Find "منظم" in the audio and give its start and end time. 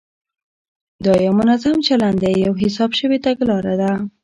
1.39-1.77